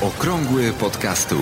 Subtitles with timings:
[0.00, 1.36] Okrągły podcastu.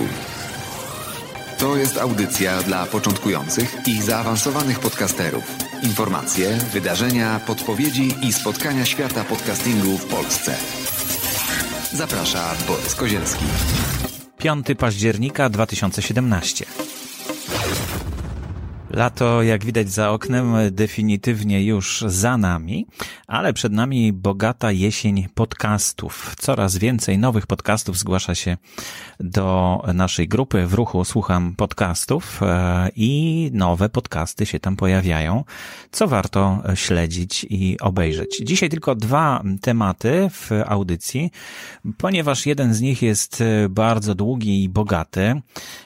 [1.59, 5.43] To jest audycja dla początkujących i zaawansowanych podcasterów.
[5.83, 10.55] Informacje, wydarzenia, podpowiedzi i spotkania świata podcastingu w Polsce.
[11.93, 13.45] Zaprasza Borys Kozielski.
[14.37, 16.65] 5 października 2017.
[18.89, 22.87] Lato, jak widać za oknem, definitywnie już za nami,
[23.27, 26.35] ale przed nami bogata jesień podcastów.
[26.39, 28.57] Coraz więcej nowych podcastów zgłasza się
[29.19, 35.43] do naszej grupy w ruchu Słucham Podcastów e, i nowe podcasty się tam pojawiają,
[35.91, 38.41] co warto śledzić i obejrzeć.
[38.43, 41.31] Dzisiaj tylko dwa tematy w audycji,
[41.97, 45.41] ponieważ jeden z nich jest bardzo długi i bogaty,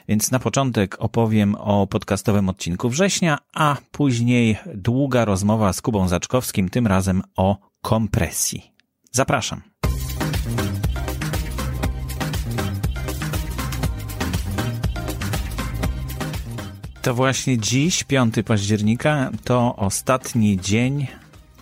[0.08, 6.68] więc na początek opowiem o podcastowym odcinku września, a później długa rozmowa z Kubą Zaczkowskim,
[6.68, 8.72] tym razem o kompresji.
[9.12, 9.62] Zapraszam.
[17.02, 21.06] To właśnie dziś, 5 października, to ostatni dzień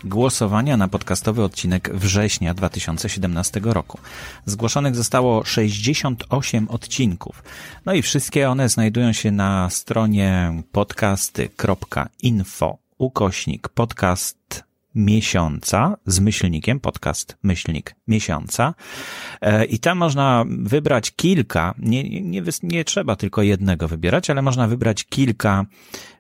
[0.05, 3.99] głosowania na podcastowy odcinek września 2017 roku.
[4.47, 7.43] Zgłoszonych zostało 68 odcinków.
[7.87, 17.37] No i wszystkie one znajdują się na stronie podcasty.info ukośnik podcast miesiąca z myślnikiem, podcast
[17.43, 18.75] myślnik miesiąca.
[19.41, 24.69] E, I tam można wybrać kilka, nie, nie, nie trzeba tylko jednego wybierać, ale można
[24.69, 25.67] wybrać kilka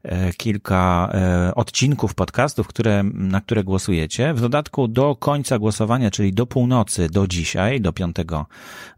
[0.02, 4.34] E, kilka e, odcinków podcastów, które, na które głosujecie.
[4.34, 8.16] W dodatku do końca głosowania, czyli do północy, do dzisiaj, do 5,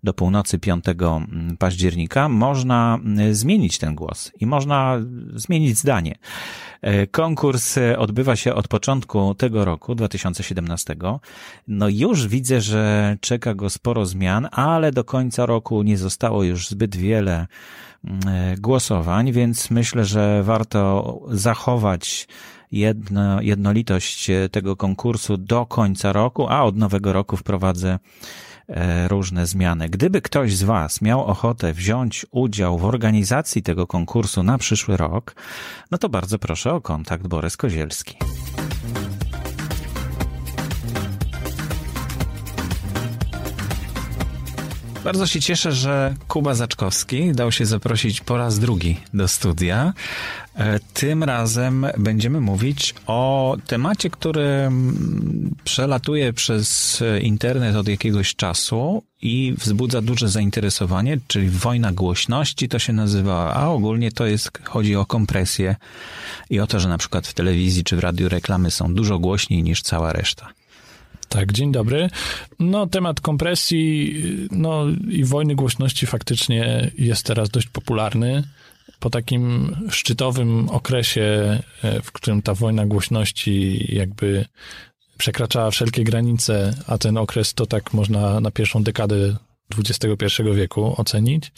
[0.04, 4.98] do północy 5 mm, października, można mm, zmienić ten głos i można
[5.34, 6.14] zmienić zdanie.
[6.84, 10.96] E, konkurs odbywa się od początku tego roku, 2017.
[11.68, 16.68] No już widzę, że czeka go sporo zmian, ale do końca roku nie zostało już
[16.68, 17.46] zbyt wiele
[18.26, 22.28] E, głosowań, więc myślę, że warto zachować
[22.72, 27.98] jedno, jednolitość tego konkursu do końca roku, a od nowego roku wprowadzę e,
[29.08, 29.88] różne zmiany.
[29.88, 35.34] Gdyby ktoś z Was miał ochotę wziąć udział w organizacji tego konkursu na przyszły rok,
[35.90, 38.16] no to bardzo proszę o kontakt Borys Kozielski.
[45.04, 49.92] Bardzo się cieszę, że Kuba Zaczkowski dał się zaprosić po raz drugi do studia.
[50.54, 59.02] E, tym razem będziemy mówić o temacie, który mm, przelatuje przez internet od jakiegoś czasu
[59.22, 64.96] i wzbudza duże zainteresowanie, czyli wojna głośności to się nazywa, a ogólnie to jest, chodzi
[64.96, 65.76] o kompresję
[66.50, 69.62] i o to, że na przykład w telewizji czy w radiu reklamy są dużo głośniej
[69.62, 70.48] niż cała reszta.
[71.28, 72.10] Tak, dzień dobry.
[72.58, 74.14] No, temat kompresji
[74.50, 78.42] no, i wojny głośności faktycznie jest teraz dość popularny.
[79.04, 81.22] Po takim szczytowym okresie,
[81.82, 84.44] e, w którym ta wojna głośności jakby
[85.18, 89.36] przekraczała wszelkie granice, a ten okres to tak można na pierwszą dekadę
[89.78, 91.52] XXI wieku ocenić.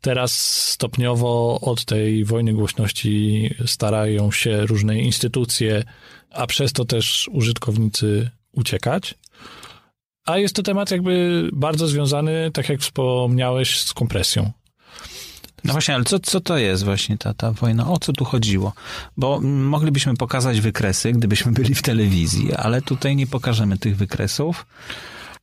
[0.00, 0.32] Teraz
[0.68, 5.84] stopniowo od tej wojny głośności starają się różne instytucje,
[6.30, 9.14] a przez to też użytkownicy uciekać.
[10.26, 14.52] A jest to temat jakby bardzo związany, tak jak wspomniałeś, z kompresją.
[15.64, 17.90] No właśnie, ale co, co to jest właśnie ta, ta wojna?
[17.90, 18.72] O co tu chodziło?
[19.16, 24.66] Bo moglibyśmy pokazać wykresy, gdybyśmy byli w telewizji, ale tutaj nie pokażemy tych wykresów.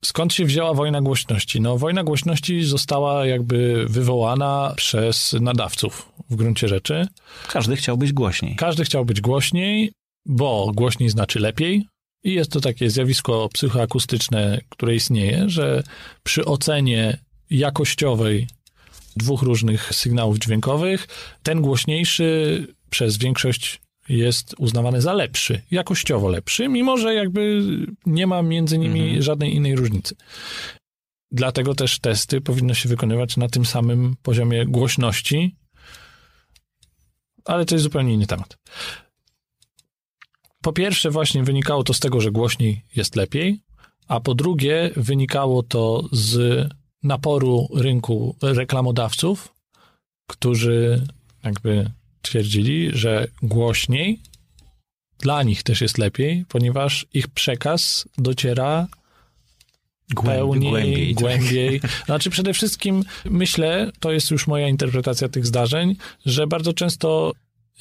[0.05, 1.61] Skąd się wzięła wojna głośności?
[1.61, 7.07] No, wojna głośności została jakby wywołana przez nadawców w gruncie rzeczy.
[7.47, 8.55] Każdy chciał być głośniej.
[8.55, 9.91] Każdy chciał być głośniej,
[10.25, 11.87] bo głośniej znaczy lepiej,
[12.23, 15.83] i jest to takie zjawisko psychoakustyczne, które istnieje, że
[16.23, 17.17] przy ocenie
[17.49, 18.47] jakościowej
[19.17, 21.07] dwóch różnych sygnałów dźwiękowych,
[21.43, 27.61] ten głośniejszy przez większość jest uznawany za lepszy, jakościowo lepszy, mimo że jakby
[28.05, 29.21] nie ma między nimi mhm.
[29.21, 30.15] żadnej innej różnicy.
[31.31, 35.55] Dlatego też testy powinno się wykonywać na tym samym poziomie głośności,
[37.45, 38.57] ale to jest zupełnie inny temat
[40.67, 43.59] po pierwsze właśnie wynikało to z tego, że głośniej jest lepiej,
[44.07, 46.69] a po drugie wynikało to z
[47.03, 49.53] naporu rynku reklamodawców,
[50.27, 51.07] którzy
[51.43, 51.91] jakby
[52.21, 54.19] twierdzili, że głośniej
[55.19, 58.87] dla nich też jest lepiej, ponieważ ich przekaz dociera
[60.25, 61.13] pełniej, głębiej.
[61.13, 61.81] głębiej.
[62.05, 65.95] Znaczy przede wszystkim myślę, to jest już moja interpretacja tych zdarzeń,
[66.25, 67.31] że bardzo często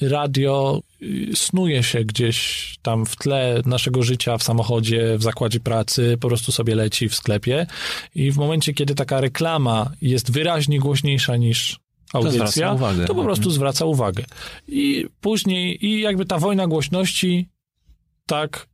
[0.01, 6.17] radio y, snuje się gdzieś tam w tle naszego życia, w samochodzie, w zakładzie pracy,
[6.19, 7.67] po prostu sobie leci w sklepie
[8.15, 11.79] i w momencie, kiedy taka reklama jest wyraźnie głośniejsza niż
[12.13, 13.55] audycja, to, to po prostu mhm.
[13.55, 14.23] zwraca uwagę.
[14.67, 17.49] I później, i jakby ta wojna głośności
[18.25, 18.67] tak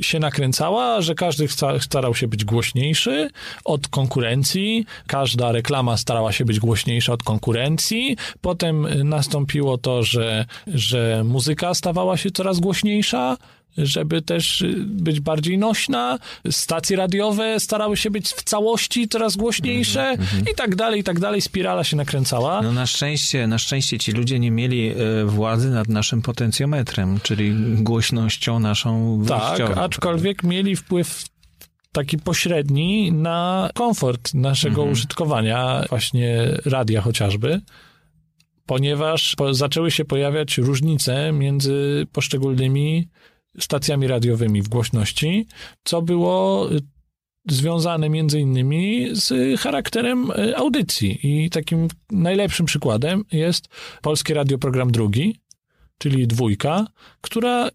[0.00, 1.46] się nakręcała, że każdy
[1.80, 3.30] starał się być głośniejszy
[3.64, 11.22] od konkurencji, każda reklama starała się być głośniejsza od konkurencji, potem nastąpiło to, że, że
[11.24, 13.36] muzyka stawała się coraz głośniejsza,
[13.78, 16.18] żeby też y, być bardziej nośna.
[16.50, 20.50] Stacje radiowe starały się być w całości coraz głośniejsze mm -hmm.
[20.52, 21.40] i tak dalej, i tak dalej.
[21.40, 22.62] Spirala się nakręcała.
[22.62, 27.54] No na szczęście, na szczęście ci ludzie nie mieli e, władzy nad naszym potencjometrem, czyli
[27.76, 29.74] głośnością naszą wyjściową.
[29.74, 31.24] Tak, aczkolwiek mieli wpływ
[31.92, 34.92] taki pośredni na komfort naszego mm -hmm.
[34.92, 37.60] użytkowania właśnie radia chociażby
[38.66, 43.08] ponieważ zaczęły się pojawiać różnice między poszczególnymi
[43.60, 45.46] stacjami radiowymi w głośności,
[45.84, 46.80] co było y,
[47.48, 51.18] związane między innymi z charakterem y, audycji.
[51.22, 53.68] I takim najlepszym przykładem jest
[54.02, 55.36] Polskie Radio Program Drugi,
[55.98, 56.86] czyli dwójka,
[57.20, 57.68] która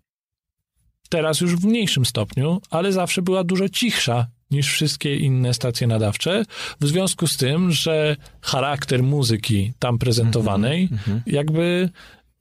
[1.09, 6.45] teraz już w mniejszym stopniu, ale zawsze była dużo cichsza niż wszystkie inne stacje nadawcze,
[6.81, 11.21] w związku z tym, że charakter muzyki tam prezentowanej mm -hmm.
[11.25, 11.89] jakby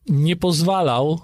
[0.09, 1.21] nie pozwalał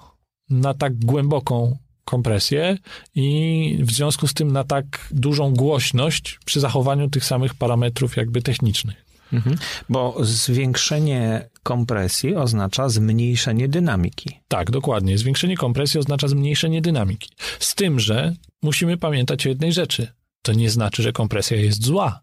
[0.51, 2.79] na tak głęboką kompresję
[3.15, 8.43] i w związku z tym na tak dużą głośność przy zachowaniu tych samych parametrów jakby
[8.43, 9.05] technicznych.
[9.33, 9.57] Mhm.
[9.89, 14.41] Bo zwiększenie kompresji oznacza zmniejszenie dynamiki.
[14.49, 15.19] Tak, dokładnie.
[15.19, 17.31] Zwiększenie kompresji oznacza zmniejszenie dynamiki.
[17.59, 20.13] Z tym, że musimy pamiętać o jednej rzeczy.
[20.43, 22.23] To nie znaczy, że kompresja jest zła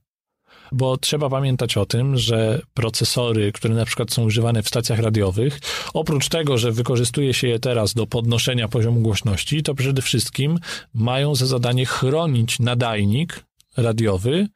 [0.71, 5.60] bo trzeba pamiętać o tym, że procesory, które na przykład są używane w stacjach radiowych,
[5.94, 10.60] oprócz tego, że wykorzystuje się je teraz do podnoszenia poziomu głośności, to przede wszystkim
[10.94, 13.45] mają za zadanie chronić nadajnik
[13.77, 14.48] radiowy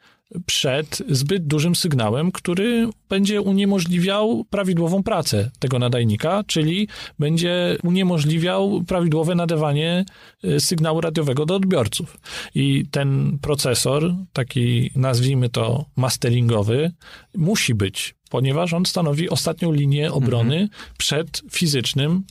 [0.45, 6.88] przed zbyt dużym sygnałem, który będzie uniemożliwiał prawidłową pracę tego nadajnika, czyli
[7.19, 10.06] będzie uniemożliwiał prawidłowe nadawanie
[10.45, 12.18] y, sygnału radiowego do odbiorców.
[12.56, 16.91] I ten procesor, taki nazwijmy to masteringowy,
[17.36, 20.69] musi być, ponieważ on stanowi ostatnią linię obrony mhm.
[20.97, 22.24] przed fizycznym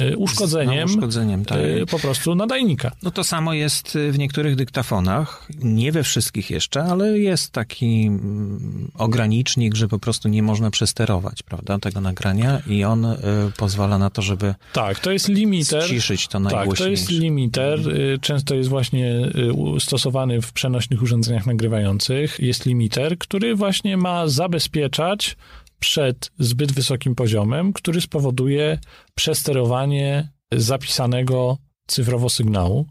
[0.00, 1.58] Y, uszkodzeniem, uszkodzeniem tak.
[1.58, 2.92] Y, po prostu nadajnika.
[3.02, 8.90] No to samo jest w niektórych dyktafonach, nie we wszystkich jeszcze, ale jest taki mm,
[8.98, 13.16] ogranicznik, że po prostu nie można przesterować, prawda, tego nagrania i on y,
[13.56, 15.88] pozwala na to, żeby Tak, to jest limiter.
[15.88, 16.76] Ciszyć to najgłośniejsze.
[16.76, 17.80] Tak, to jest limiter.
[18.20, 19.30] Często jest właśnie
[19.78, 22.40] stosowany w przenośnych urządzeniach nagrywających.
[22.40, 25.36] Jest limiter, który właśnie ma zabezpieczać
[25.80, 28.78] przed zbyt wysokim poziomem, który spowoduje
[29.14, 32.86] przesterowanie zapisanego cyfrowo sygnału,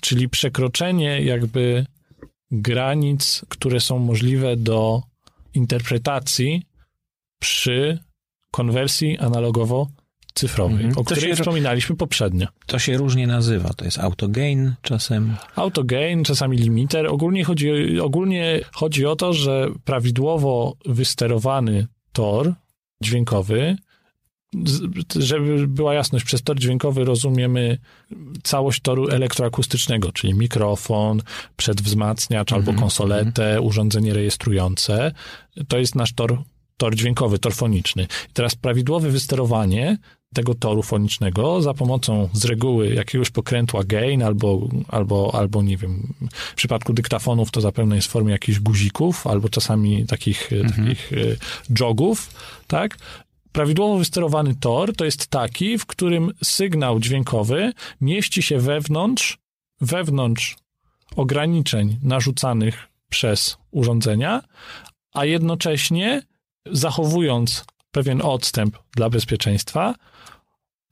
[0.00, 1.86] czyli przekroczenie jakby
[2.50, 5.02] granic, które są możliwe do
[5.54, 6.62] interpretacji
[7.38, 7.98] przy
[8.50, 9.88] konwersji analogowo
[10.34, 10.98] cyfrowej, mhm.
[10.98, 12.46] o której się, wspominaliśmy poprzednio.
[12.66, 13.68] To się różnie nazywa.
[13.68, 15.36] To jest autogain czasem.
[15.56, 17.06] Autogain, czasami limiter.
[17.06, 22.54] Ogólnie chodzi, ogólnie chodzi o to, że prawidłowo wysterowany tor
[23.02, 23.76] dźwiękowy
[25.16, 27.78] żeby była jasność, przez tor dźwiękowy rozumiemy
[28.42, 31.22] całość toru elektroakustycznego, czyli mikrofon,
[31.56, 32.78] przedwzmacniacz albo mhm.
[32.78, 33.66] konsoletę, -hmm.
[33.66, 35.12] urządzenie rejestrujące.
[35.68, 36.42] To jest nasz tor,
[36.76, 38.02] tor dźwiękowy, tor foniczny.
[38.02, 39.98] I teraz prawidłowe wysterowanie
[40.34, 46.14] tego toru fonicznego za pomocą z reguły jakiegoś pokrętła gain albo, albo, albo nie wiem,
[46.30, 50.70] w przypadku dyktafonów to zapewne jest w formie jakichś guzików albo czasami takich, mhm.
[50.70, 51.16] takich e,
[51.80, 52.30] jogów,
[52.66, 52.98] tak?
[53.52, 59.38] Prawidłowo wysterowany tor to jest taki, w którym sygnał dźwiękowy mieści się wewnątrz,
[59.80, 60.56] wewnątrz
[61.16, 64.42] ograniczeń narzucanych przez urządzenia,
[65.12, 66.22] a jednocześnie
[66.72, 67.64] zachowując
[67.94, 69.94] pewien odstęp dla bezpieczeństwa,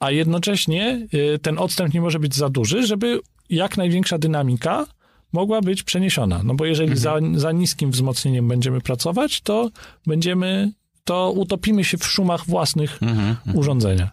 [0.00, 4.87] a jednocześnie y, ten odstęp nie może być za duży, żeby jak największa dynamika
[5.32, 6.40] mogła być przeniesiona.
[6.44, 7.32] No bo jeżeli mhm.
[7.35, 9.71] za, za niskim wzmocnieniem będziemy pracować, to
[10.06, 10.73] będziemy,
[11.04, 13.56] to utopimy się w szumach własnych mhm, mhm.
[13.56, 14.11] urządzenia.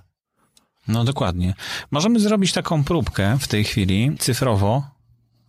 [0.87, 1.53] No dokładnie.
[1.91, 4.83] Możemy zrobić taką próbkę w tej chwili cyfrowo,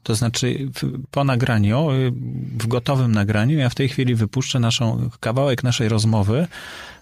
[0.02, 0.70] to znaczy
[1.11, 2.12] po nagraniu, y,
[2.59, 6.47] w gotowym nagraniu, ja w tej chwili wypuszczę naszą, kawałek naszej rozmowy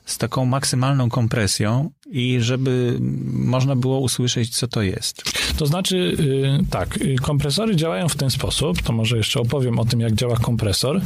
[0.08, 2.98] z taką maksymalną kompresją i żeby
[3.32, 5.22] można było usłyszeć, co to jest.
[5.56, 9.84] To znaczy, y, tak, y, kompresory działają w ten sposób, to może jeszcze opowiem o
[9.84, 11.00] tym, jak działa kompresor.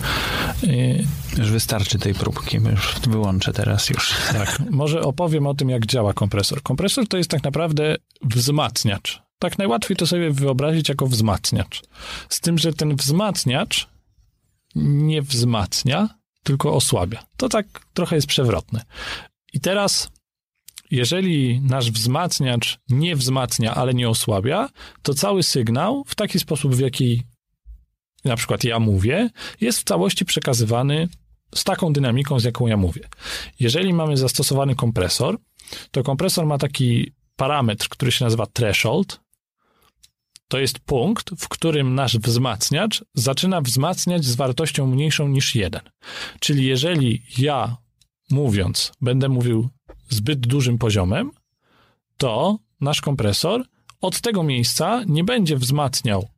[0.64, 1.04] Y,
[1.38, 4.14] już wystarczy tej próbki, już wyłączę teraz już.
[4.32, 6.62] Tak, może opowiem o tym, jak działa kompresor.
[6.62, 9.22] Kompresor to jest tak naprawdę wzmacniacz.
[9.38, 11.82] Tak najłatwiej to sobie wyobrazić jako wzmacniacz.
[12.28, 13.88] Z tym, że ten wzmacniacz
[14.74, 16.08] nie wzmacnia,
[16.44, 17.24] tylko osłabia.
[17.36, 18.82] To tak trochę jest przewrotne.
[19.52, 20.10] I teraz
[20.90, 24.68] jeżeli nasz wzmacniacz nie wzmacnia, ale nie osłabia,
[25.02, 27.22] to cały sygnał w taki sposób, w jaki
[28.24, 29.30] na przykład ja mówię,
[29.60, 31.08] jest w całości przekazywany
[31.54, 33.08] z taką dynamiką, z jaką ja mówię.
[33.60, 35.38] Jeżeli mamy zastosowany kompresor,
[35.90, 39.20] to kompresor ma taki parametr, który się nazywa threshold.
[40.52, 45.80] To jest punkt, w którym nasz wzmacniacz zaczyna wzmacniać z wartością mniejszą niż 1.
[46.40, 47.76] Czyli jeżeli ja
[48.30, 49.68] mówiąc będę mówił
[50.08, 51.30] zbyt dużym poziomem,
[52.16, 53.64] to nasz kompresor
[54.00, 56.28] od tego miejsca nie będzie wzmacniał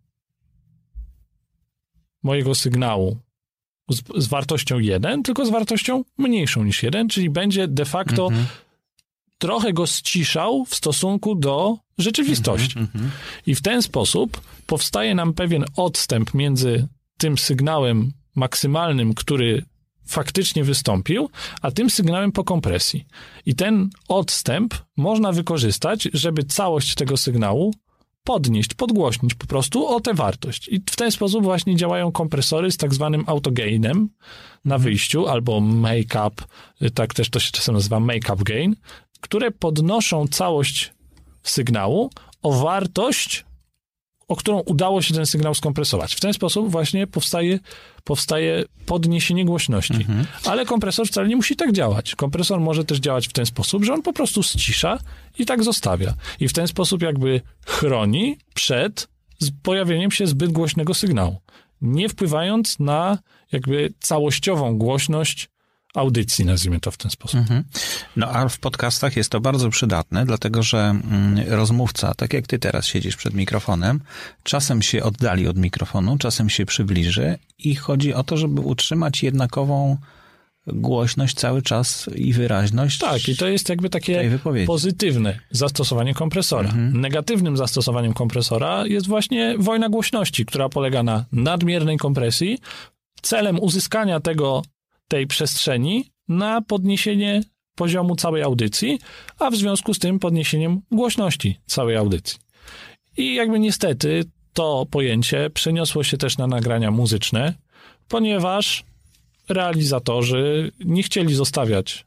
[2.22, 3.18] mojego sygnału
[3.90, 8.44] z, z, wartością 1, tylko z wartością mniejszą niż 1, czyli będzie de facto -hmm.
[9.38, 12.78] Trochę go ściszał w stosunku do rzeczywistości.
[12.78, 13.08] Mm -hmm.
[13.46, 16.88] I w ten sposób powstaje nam pewien odstęp między
[17.18, 19.64] tym sygnałem maksymalnym, który
[20.06, 21.30] faktycznie wystąpił,
[21.62, 23.06] a tym sygnałem po kompresji.
[23.46, 27.74] I ten odstęp można wykorzystać, żeby całość tego sygnału
[28.24, 30.68] podnieść, podgłośnić po prostu o tę wartość.
[30.68, 34.08] I w ten sposób właśnie działają kompresory z tak zwanym autogainem
[34.64, 36.30] na wyjściu, albo make-up,
[36.94, 38.76] tak też to się czasem nazywa make-up gain,
[39.24, 40.92] które podnoszą całość
[41.42, 42.10] sygnału
[42.42, 43.44] o wartość,
[44.28, 46.14] o którą udało się ten sygnał skompresować.
[46.14, 47.58] W ten sposób właśnie powstaje,
[48.04, 49.94] powstaje podniesienie głośności.
[49.94, 50.26] Mhm.
[50.44, 52.14] Ale kompresor wcale nie musi tak działać.
[52.14, 54.98] Kompresor może też działać w ten sposób, że on po prostu ścisza
[55.38, 56.14] i tak zostawia.
[56.40, 59.08] I w ten sposób jakby chroni przed
[59.62, 61.40] pojawieniem się zbyt głośnego sygnału,
[61.80, 63.18] nie wpływając na
[63.52, 65.48] jakby całościową głośność
[65.94, 67.40] audycji, nazwijmy to w ten sposób.
[67.40, 67.64] Mhm.
[68.16, 72.58] No a w podcastach jest to bardzo przydatne, dlatego że mm, rozmówca, tak jak ty
[72.58, 74.00] teraz siedzisz przed mikrofonem,
[74.42, 79.96] czasem się oddali od mikrofonu, czasem się przybliży i chodzi o to, żeby utrzymać jednakową
[80.66, 82.98] głośność cały czas i wyraźność.
[82.98, 86.68] Tak, i to jest jakby takie pozytywne zastosowanie kompresora.
[86.68, 87.00] Mhm.
[87.00, 92.58] Negatywnym zastosowaniem kompresora jest właśnie wojna głośności, która polega na nadmiernej kompresji.
[93.22, 94.62] Celem uzyskania tego
[95.08, 97.42] tej przestrzeni na podniesienie
[97.74, 98.98] poziomu całej audycji,
[99.38, 102.38] a w związku z tym podniesieniem głośności całej audycji.
[103.16, 107.54] I jakby niestety to pojęcie przeniosło się też na nagrania muzyczne,
[108.08, 108.84] ponieważ
[109.48, 112.06] realizatorzy nie chcieli zostawiać,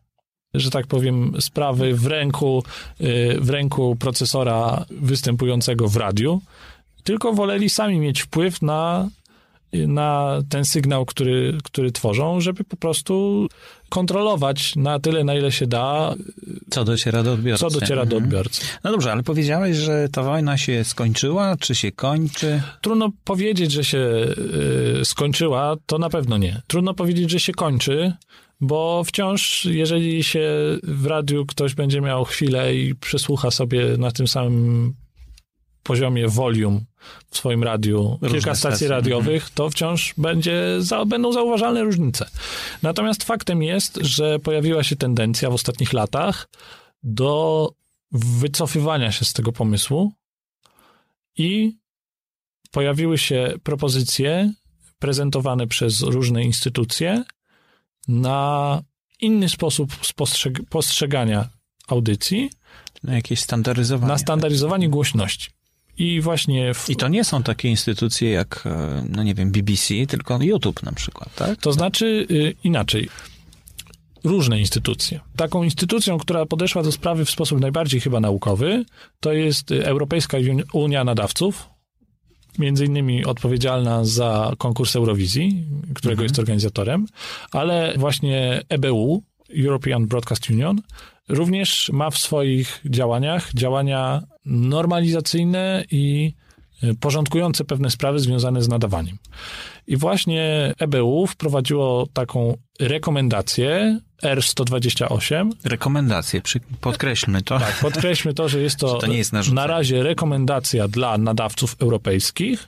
[0.53, 2.63] że tak powiem, sprawy w ręku,
[3.01, 6.41] y, w ręku procesora występującego w radiu,
[7.03, 9.09] tylko woleli sami mieć wpływ na
[9.73, 13.47] na ten sygnał, który, który tworzą, żeby po prostu
[13.89, 16.15] kontrolować na tyle, na ile się da.
[16.69, 17.59] Co dociera do odbiorcy.
[17.59, 18.09] Co dociera mhm.
[18.09, 18.61] do odbiorcy.
[18.83, 22.61] No dobrze, ale powiedziałeś, że ta wojna się skończyła, czy się kończy?
[22.81, 24.27] Trudno powiedzieć, że się
[25.01, 26.61] y, skończyła, to na pewno nie.
[26.67, 28.13] Trudno powiedzieć, że się kończy,
[28.61, 30.49] bo wciąż, jeżeli się
[30.83, 34.93] w radiu ktoś będzie miał chwilę i przesłucha sobie na tym samym
[35.87, 36.79] poziomie volume
[37.31, 39.51] w swoim radiu Różne kilka stacji radiowych, mhm.
[39.55, 42.29] to wciąż będzie, za, będą zauważalne różnice.
[42.83, 46.49] Natomiast faktem jest, że pojawiła się tendencja w ostatnich latach
[47.03, 47.71] do
[48.11, 50.11] wycofywania się z tego pomysłu
[51.37, 51.77] i
[52.71, 54.53] pojawiły się propozycje
[54.99, 57.23] prezentowane przez różne instytucje
[58.07, 58.81] na
[59.21, 61.49] inny sposób postrzeg postrzegania
[61.87, 62.49] audycji.
[63.03, 64.11] Na jakieś standaryzowanie.
[64.11, 65.49] Na standaryzowanie głośności.
[65.97, 66.73] I właśnie.
[66.73, 66.89] W...
[66.89, 70.91] I to nie są takie instytucje jak, e, no nie wiem, BBC, tylko YouTube na
[70.91, 71.59] przykład, tak?
[71.59, 73.09] To znaczy y, inaczej.
[74.23, 75.19] Różne instytucje.
[75.35, 78.85] Taką instytucją, która podeszła do sprawy w sposób najbardziej chyba naukowy,
[79.19, 80.37] to jest Europejska
[80.73, 81.69] Unia Nadawców,
[82.59, 85.63] między innymi odpowiedzialna za konkurs Eurowizji,
[85.95, 86.23] którego mhm.
[86.23, 87.05] jest organizatorem,
[87.51, 89.23] ale właśnie EBU,
[89.65, 90.81] European Broadcast Union,
[91.29, 96.33] również ma w swoich działaniach działania normalizacyjne i
[96.83, 99.17] e, porządkujące pewne sprawy związane z nadawaniem.
[99.87, 105.49] I właśnie EBU wprowadziło taką rekomendację R128.
[105.63, 106.41] Rekomendację,
[106.81, 107.59] podkreślmy to.
[107.59, 112.67] Tak, podkreślmy to, że jest to, to jest na razie rekomendacja dla nadawców europejskich,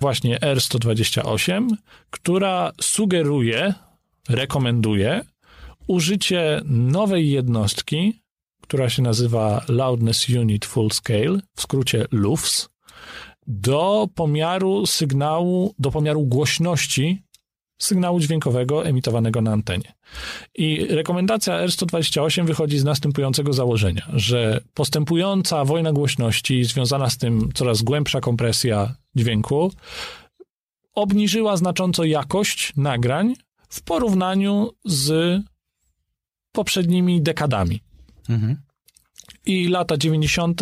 [0.00, 1.68] właśnie R128,
[2.10, 3.74] która sugeruje,
[4.28, 5.24] rekomenduje
[5.86, 8.20] użycie nowej jednostki,
[8.66, 12.68] która się nazywa Loudness Unit Full Scale, w skrócie LUFS,
[13.46, 17.22] do pomiaru sygnału, do pomiaru głośności
[17.78, 19.92] sygnału dźwiękowego emitowanego na antenie.
[20.54, 27.82] I rekomendacja R128 wychodzi z następującego założenia, że postępująca wojna głośności, związana z tym coraz
[27.82, 29.72] głębsza kompresja dźwięku,
[30.94, 33.34] obniżyła znacząco jakość nagrań
[33.68, 35.40] w porównaniu z
[36.52, 37.80] poprzednimi dekadami.
[38.28, 38.56] Mhm
[39.46, 40.60] i lata 90.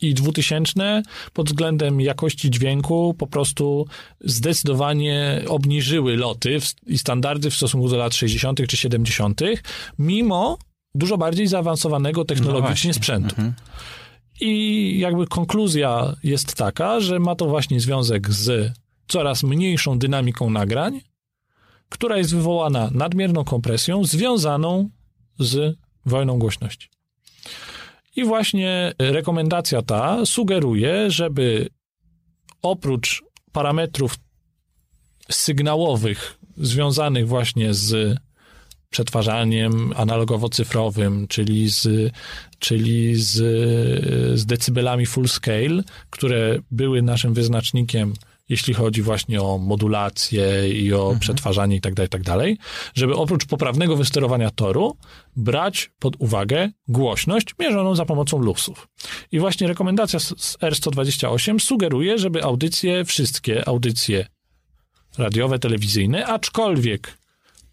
[0.00, 3.86] i 2000 pod względem jakości dźwięku po prostu
[4.20, 8.66] zdecydowanie obniżyły loty i standardy w stosunku do lat 60.
[8.68, 9.40] czy 70.,
[9.98, 10.58] mimo
[10.94, 13.28] dużo bardziej zaawansowanego technologicznie no sprzętu.
[13.28, 13.54] Mhm.
[14.40, 18.72] I jakby konkluzja jest taka, że ma to właśnie związek z
[19.08, 21.00] coraz mniejszą dynamiką nagrań,
[21.88, 24.90] która jest wywołana nadmierną kompresją związaną
[25.38, 26.95] z wojną głośności.
[28.16, 31.68] I właśnie rekomendacja ta sugeruje, żeby
[32.62, 33.22] oprócz
[33.52, 34.14] parametrów
[35.30, 38.18] sygnałowych związanych właśnie z
[38.90, 42.12] przetwarzaniem analogowo-cyfrowym, czyli z,
[42.58, 43.32] czyli z,
[44.38, 48.14] z decybelami full scale, które były naszym wyznacznikiem
[48.48, 51.18] jeśli chodzi właśnie o modulację i o mhm.
[51.18, 54.96] przetwarzanie itd., tak itd., tak żeby oprócz poprawnego wysterowania toru
[55.36, 58.88] brać pod uwagę głośność mierzoną za pomocą luksów.
[59.32, 64.26] I właśnie rekomendacja z R128 sugeruje, żeby audycje, wszystkie audycje
[65.18, 67.18] radiowe, telewizyjne, aczkolwiek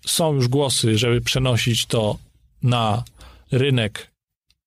[0.06, 2.18] są już głosy, żeby przenosić to
[2.64, 3.04] na
[3.52, 4.12] rynek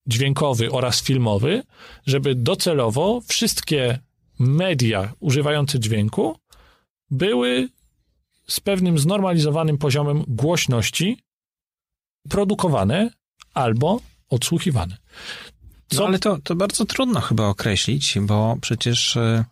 [0.07, 1.63] dźwiękowy oraz filmowy,
[2.07, 3.99] żeby docelowo wszystkie
[4.39, 6.39] media używające dźwięku
[7.11, 7.69] były
[8.49, 11.19] z pewnym znormalizowanym poziomem głośności
[12.29, 13.11] produkowane
[13.55, 14.97] albo odsłuchiwane.
[15.89, 16.01] Co?
[16.01, 19.45] No ale to, to bardzo trudno chyba określić, bo przecież e,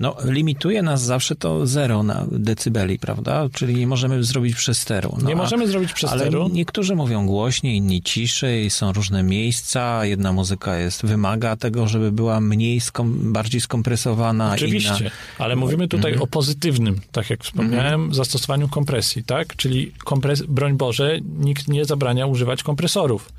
[0.00, 3.48] no, limituje nas zawsze to zero na decybeli, prawda?
[3.52, 5.16] Czyli nie możemy zrobić przesteru.
[5.22, 6.42] No, nie możemy zrobić przesteru.
[6.42, 12.12] Ale niektórzy mówią głośniej, inni ciszej, są różne miejsca, jedna muzyka jest, wymaga tego, żeby
[12.12, 14.52] była mniej, skom, bardziej skompresowana.
[14.52, 15.10] Oczywiście, inna...
[15.38, 19.56] ale mówimy tutaj mm o pozytywnym, tak jak wspomniałem, mm zastosowaniu kompresji, tak?
[19.56, 20.42] Czyli kompres...
[20.42, 23.32] broń Boże, nikt nie zabrania używać kompresorów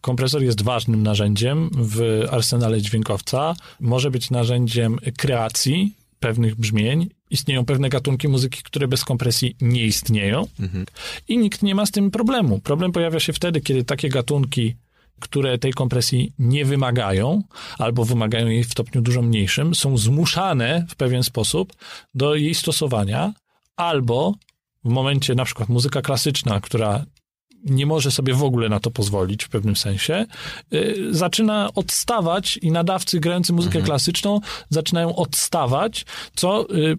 [0.00, 3.56] Kompresor jest ważnym narzędziem w arsenale dźwiękowca.
[3.80, 7.10] Może być narzędziem kreacji pewnych brzmień.
[7.30, 10.86] Istnieją pewne gatunki muzyki, które bez kompresji nie istnieją mhm.
[11.28, 12.58] i nikt nie ma z tym problemu.
[12.58, 14.74] Problem pojawia się wtedy, kiedy takie gatunki
[15.20, 17.42] które tej kompresji nie wymagają,
[17.78, 21.72] albo wymagają jej w stopniu dużo mniejszym, są zmuszane w pewien sposób
[22.14, 23.32] do jej stosowania,
[23.76, 24.34] albo
[24.84, 27.04] w momencie na przykład muzyka klasyczna, która
[27.66, 30.26] nie może sobie w ogóle na to pozwolić w pewnym sensie,
[30.74, 33.86] y, zaczyna odstawać i nadawcy grający muzykę mhm.
[33.86, 36.96] klasyczną zaczynają odstawać, co y,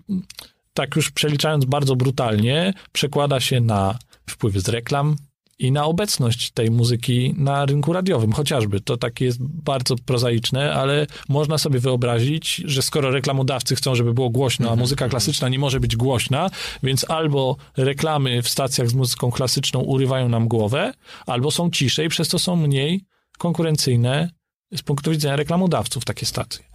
[0.74, 4.00] tak już przeliczając bardzo brutalnie, przekłada się na
[4.30, 5.16] wpływy z reklam,
[5.60, 8.82] i na obecność tej muzyki na rynku radiowym, chociażby.
[8.82, 14.30] To takie jest bardzo prozaiczne, ale można sobie wyobrazić, że skoro reklamodawcy chcą, żeby było
[14.30, 14.80] głośno, a mhm.
[14.80, 16.50] muzyka klasyczna nie może być głośna,
[16.84, 20.94] więc albo reklamy w stacjach z muzyką klasyczną urywają nam głowę,
[21.26, 23.06] albo są ciszej, przez to są mniej
[23.38, 24.30] konkurencyjne
[24.76, 26.66] z punktu widzenia reklamodawców takie stacje.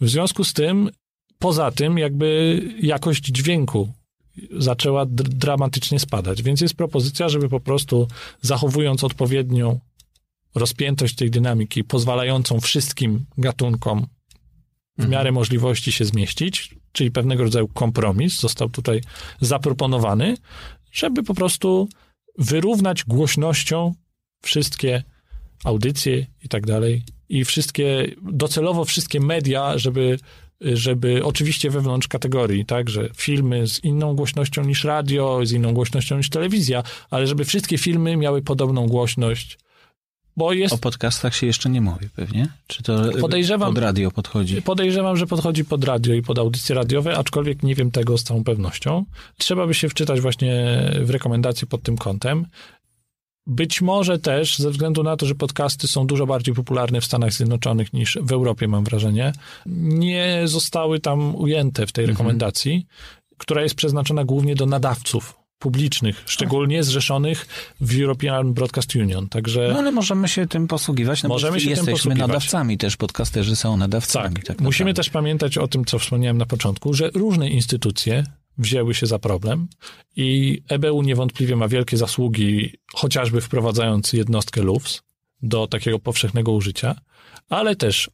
[0.00, 0.90] W związku z tym,
[1.38, 3.92] poza tym, jakby jakość dźwięku
[4.58, 6.42] zaczęła dramatycznie spadać.
[6.42, 8.08] Więc jest propozycja, żeby po prostu
[8.40, 9.80] zachowując odpowiednią
[10.54, 14.06] rozpiętość tej dynamiki, pozwalającą wszystkim gatunkom
[14.98, 15.34] w miarę mhm.
[15.34, 19.00] możliwości się zmieścić, czyli pewnego rodzaju kompromis został tutaj
[19.40, 20.36] zaproponowany,
[20.92, 21.88] żeby po prostu
[22.38, 23.94] wyrównać głośnością
[24.42, 25.02] wszystkie
[25.64, 30.18] audycje i tak dalej i wszystkie, docelowo wszystkie media, żeby
[30.74, 36.16] żeby oczywiście wewnątrz kategorii, tak, że filmy z inną głośnością niż radio, z inną głośnością
[36.16, 39.58] niż telewizja, ale żeby wszystkie filmy miały podobną głośność.
[40.36, 40.74] Bo jest...
[40.74, 42.48] O podcastach się jeszcze nie mówi pewnie?
[42.66, 44.62] Czy to podejrzewam, pod radio podchodzi?
[44.62, 48.44] Podejrzewam, że podchodzi pod radio i pod audycje radiowe, aczkolwiek nie wiem tego z całą
[48.44, 49.04] pewnością.
[49.38, 52.46] Trzeba by się wczytać właśnie w rekomendacje pod tym kątem.
[53.46, 57.32] Być może też ze względu na to, że podcasty są dużo bardziej popularne w Stanach
[57.32, 59.32] Zjednoczonych niż w Europie, mam wrażenie,
[59.66, 62.16] nie zostały tam ujęte w tej mhm.
[62.16, 62.86] rekomendacji,
[63.38, 67.46] która jest przeznaczona głównie do nadawców publicznych, szczególnie zrzeszonych
[67.80, 69.28] w European Broadcast Union.
[69.28, 72.28] Także no ale możemy się tym posługiwać, no możemy się jesteśmy tym posługiwać.
[72.28, 74.34] nadawcami też, podcasterzy są nadawcami.
[74.34, 78.24] Tak, tak musimy też pamiętać o tym, co wspomniałem na początku, że różne instytucje
[78.58, 79.68] wzięły się za problem
[80.16, 85.02] i EBU niewątpliwie ma wielkie zasługi, chociażby wprowadzając jednostkę LUFS,
[85.42, 86.94] do takiego powszechnego użycia,
[87.48, 88.10] ale też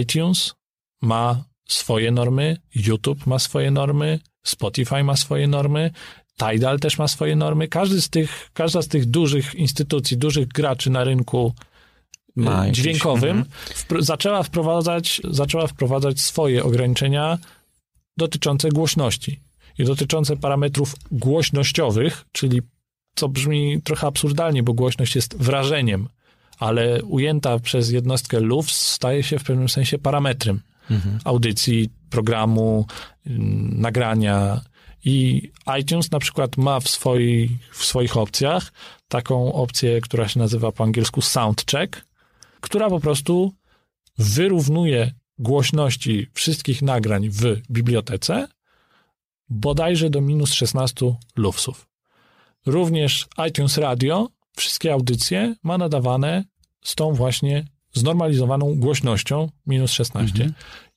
[0.00, 0.54] iTunes
[1.02, 5.90] ma swoje normy, YouTube ma swoje normy, Spotify ma swoje normy,
[6.38, 7.68] Tidal też ma swoje normy.
[7.68, 11.54] Każdy z tych, każda z tych dużych instytucji, dużych graczy na rynku
[12.36, 17.38] ma e, dźwiękowym jakieś, wpr zaczęła, wprowadzać, zaczęła wprowadzać swoje ograniczenia
[18.16, 19.40] dotyczące głośności
[19.78, 22.60] i dotyczące parametrów głośnościowych, czyli
[23.14, 26.08] co brzmi trochę absurdalnie, bo głośność jest wrażeniem,
[26.58, 31.18] ale ujęta przez jednostkę LUFS staje się w pewnym sensie parametrem mhm.
[31.24, 32.86] audycji, programu,
[33.72, 34.60] nagrania.
[35.04, 38.72] I iTunes na przykład ma w, swoi, w swoich opcjach
[39.08, 42.04] taką opcję, która się nazywa po angielsku Soundcheck,
[42.60, 43.52] która po prostu
[44.18, 48.48] wyrównuje głośności wszystkich nagrań w bibliotece
[49.52, 51.88] bodajże do minus 16 lufsów.
[52.66, 56.44] Również iTunes Radio wszystkie audycje ma nadawane
[56.84, 60.32] z tą właśnie znormalizowaną głośnością minus 16.
[60.32, 60.52] Mhm.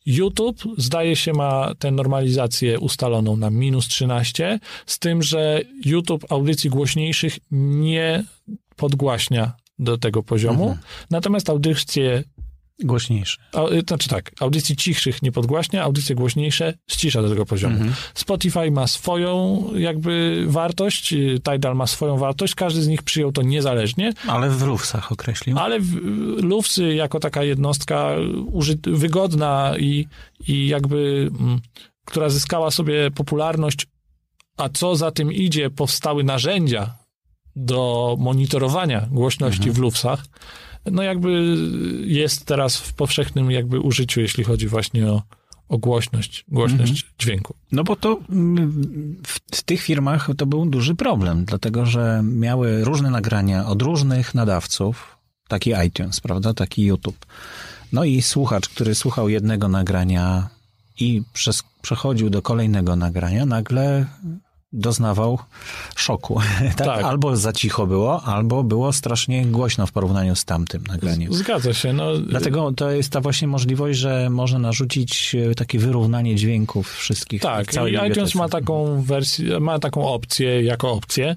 [0.06, 6.70] YouTube zdaje się ma tę normalizację ustaloną na minus 13, z tym, że YouTube audycji
[6.70, 8.24] głośniejszych nie
[8.76, 10.82] podgłaśnia do tego poziomu, mhm.
[11.10, 12.24] natomiast audycje
[12.84, 13.38] Głośniejsze.
[13.72, 17.76] Y, znaczy tak, audycji cichszych nie podgłaśnia, audycje głośniejsze ścisza do tego poziomu.
[17.76, 17.94] Mhm.
[18.14, 23.42] Spotify ma swoją jakby wartość, y, Tidal ma swoją wartość, każdy z nich przyjął to
[23.42, 24.14] niezależnie.
[24.28, 25.60] Ale w Lufsach określił.
[25.60, 25.96] Ale w,
[26.42, 28.12] Lufsy jako taka jednostka
[28.52, 30.08] uży- wygodna i,
[30.48, 31.62] i jakby, m, mm,
[32.06, 33.88] która zyskała sobie popularność,
[34.58, 36.96] a co za tym idzie, powstały narzędzia
[37.56, 39.76] do monitorowania głośności mhm.
[39.76, 40.26] w Lufsach,
[40.92, 41.58] no jakby
[42.06, 45.22] jest teraz w powszechnym jakby użyciu, jeśli chodzi właśnie o,
[45.70, 47.14] o głośność, głośność mhm.
[47.20, 47.56] dźwięku.
[47.72, 48.20] No bo to
[49.52, 55.18] w tych firmach to był duży problem, dlatego że miały różne nagrania od różnych nadawców,
[55.48, 57.26] taki iTunes, prawda, taki YouTube.
[57.92, 60.50] No i słuchacz, który słuchał jednego nagrania
[61.00, 64.06] i przez, przechodził do kolejnego nagrania, nagle
[64.76, 65.40] doznawał
[65.96, 66.42] szoku.
[66.78, 66.88] tak?
[66.88, 67.04] tak?
[67.04, 71.34] Albo za cicho było, albo było strasznie głośno w porównaniu z tamtym nagraniem.
[71.34, 71.94] Zgadza się.
[71.94, 72.18] No.
[72.18, 77.42] Dlatego to jest ta właśnie możliwość, że można narzucić e, takie wyrównanie dźwięków wszystkich.
[77.42, 81.36] Tak, i iTunes ma taką wersję, ma taką opcję jako opcję,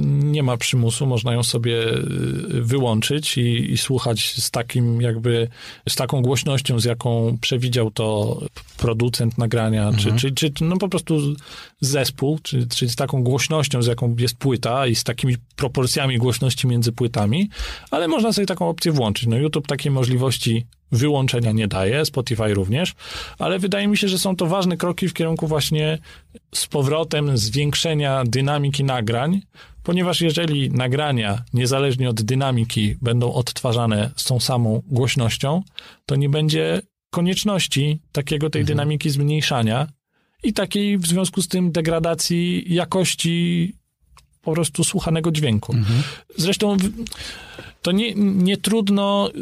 [0.00, 2.00] nie ma przymusu, można ją sobie e,
[2.48, 5.48] wyłączyć i, i, słuchać z takim jakby,
[5.88, 8.38] z taką głośnością, z jaką przewidział to
[8.76, 10.18] producent nagrania, mhm.
[10.18, 11.34] czy, czy, czy no po prostu
[11.80, 16.66] zespół, czy, czy z taką głośnością, z jaką jest płyta i z takimi proporcjami głośności
[16.66, 17.48] między płytami,
[17.90, 19.26] ale można sobie taką opcję włączyć.
[19.26, 22.94] No YouTube takiej możliwości wyłączenia nie daje, Spotify również,
[23.38, 25.98] ale wydaje mi się, że są to ważne kroki w kierunku właśnie
[26.54, 29.40] z powrotem zwiększenia dynamiki nagrań,
[29.82, 35.62] ponieważ jeżeli nagrania, niezależnie od dynamiki, będą odtwarzane z tą samą głośnością,
[36.06, 38.76] to nie będzie konieczności takiego tej mhm.
[38.76, 39.86] dynamiki zmniejszania
[40.42, 43.72] i takiej w związku z tym degradacji jakości
[44.42, 45.72] po prostu słuchanego dźwięku.
[45.72, 46.02] Mhm.
[46.36, 46.76] Zresztą
[47.84, 49.32] to nie, nie trudno y,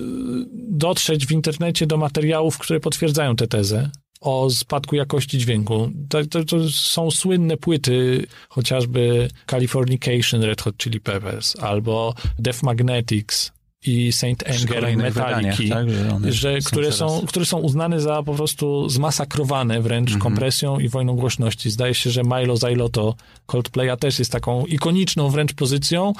[0.52, 5.90] dotrzeć w internecie do materiałów, które potwierdzają tę tezę o spadku jakości dźwięku.
[6.08, 13.52] To, to, to, są słynne płyty, chociażby Californication Red Hot Chili Peppers albo Death Magnetics
[13.86, 18.88] i Saint Anger Metaliki, tak, że, że które, są, które są uznane za po prostu
[18.88, 20.22] zmasakrowane wręcz mm -hmm.
[20.22, 21.70] kompresją i wojną głośności.
[21.70, 23.14] Zdaje się, że Milo Zailoto
[23.46, 26.12] Coldplaya też jest taką ikoniczną wręcz pozycją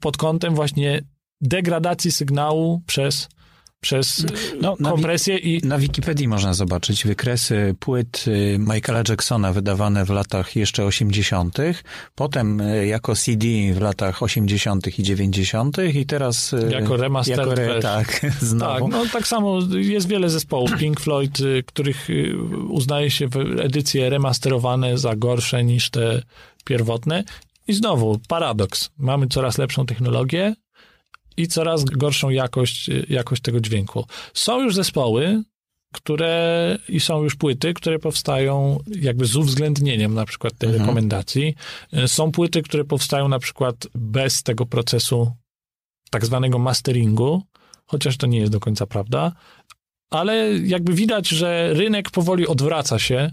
[0.00, 1.02] pod kątem właśnie
[1.44, 3.28] degradacji sygnału przez
[3.84, 4.26] przez
[4.60, 5.66] no, kompresję i...
[5.66, 11.58] Na Wikipedii można zobaczyć wykresy płyt y, Michaela Jacksona wydawane w latach jeszcze 80.,
[12.14, 14.98] potem y, jako CD w latach 80.
[14.98, 15.76] i 90.
[15.94, 16.52] i teraz...
[16.52, 17.38] Y, jako remaster.
[17.38, 18.88] Jako re, tak, znowu.
[18.88, 22.08] Tak, no tak samo jest wiele zespołów Pink Floyd, których
[22.68, 23.28] uznaje się
[23.62, 26.22] edycje remasterowane za gorsze niż te
[26.64, 27.24] pierwotne.
[27.68, 28.90] I znowu, paradoks.
[28.98, 30.54] Mamy coraz lepszą technologię,
[31.36, 34.06] i coraz gorszą jakość, jakość tego dźwięku.
[34.34, 35.42] Są już zespoły,
[35.94, 40.82] które i są już płyty, które powstają jakby z uwzględnieniem na przykład tej mhm.
[40.82, 41.54] rekomendacji.
[42.06, 45.32] Są płyty, które powstają na przykład bez tego procesu
[46.10, 47.42] tak zwanego masteringu,
[47.86, 49.32] chociaż to nie jest do końca prawda,
[50.10, 53.32] ale jakby widać, że rynek powoli odwraca się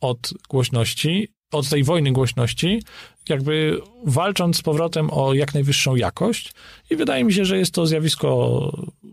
[0.00, 2.82] od głośności od tej wojny głośności,
[3.30, 6.52] jakby walcząc z powrotem o jak najwyższą jakość
[6.90, 8.70] i wydaje mi się, że jest to zjawisko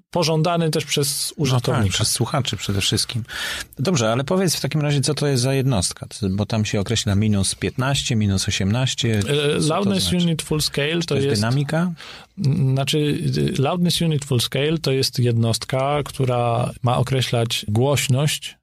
[0.10, 1.78] pożądany też przez użytkownika.
[1.78, 3.24] No tak, przez słuchaczy przede wszystkim.
[3.80, 7.16] Dobrze, ale powiedz w takim razie, co to jest za jednostka, bo tam się określa
[7.16, 9.20] minus 15, minus 18.
[9.20, 9.22] E,
[9.60, 10.26] loudness znaczy?
[10.26, 11.92] Unit Full Scale to, to jest, jest dynamika?
[12.74, 13.22] Znaczy,
[13.58, 18.58] Loudness Unit Full Scale to jest jednostka, która ma określać głośność,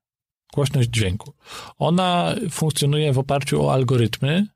[0.55, 1.33] głośność dźwięku.
[1.79, 4.47] Ona funkcjonuje w oparciu o algorytmy,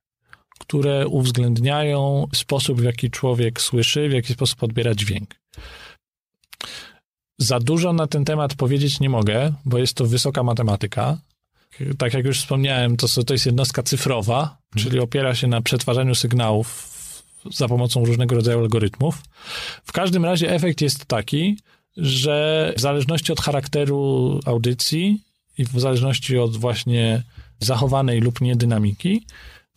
[0.68, 5.35] które uwzględniają sposób, w jaki człowiek słyszy, w jaki sposób odbiera dźwięk.
[7.38, 11.18] Za dużo na ten temat powiedzieć nie mogę, bo jest to wysoka matematyka.
[11.98, 14.59] Tak jak już wspomniałem, to, to jest jednostka cyfrowa, hmm.
[14.76, 16.94] czyli opiera się na przetwarzaniu sygnałów
[17.52, 19.22] za pomocą różnego rodzaju algorytmów.
[19.85, 21.59] W każdym razie efekt jest taki,
[21.96, 25.22] że w zależności od charakteru audycji
[25.59, 27.22] i w zależności od właśnie
[27.61, 29.26] zachowanej lub nie dynamiki,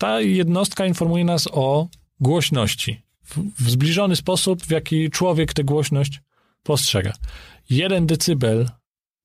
[0.02, 1.88] ta jednostka informuje nas o
[2.20, 3.02] głośności
[3.60, 6.22] w, zbliżony sposób, w jaki człowiek tę głośność
[6.64, 7.14] postrzega.
[7.70, 8.70] Jeden decybel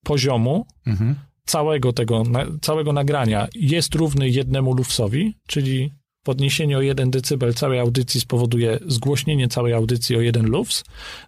[0.04, 1.14] poziomu mhm.
[1.46, 2.22] całego tego,
[2.62, 5.92] całego nagrania jest równy jednemu lufsowi, czyli
[6.26, 10.84] podniesienie o 1 dB całej audycji spowoduje zgłośnienie całej audycji o 1 lufs,